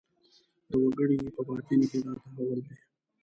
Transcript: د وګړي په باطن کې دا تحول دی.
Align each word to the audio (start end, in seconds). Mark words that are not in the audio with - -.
د 0.69 0.71
وګړي 0.83 1.17
په 1.35 1.41
باطن 1.47 1.79
کې 1.89 1.97
دا 2.03 2.11
تحول 2.21 2.59
دی. 2.67 2.75